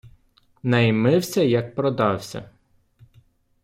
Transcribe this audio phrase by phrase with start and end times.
[0.63, 2.49] Наймився, як продався.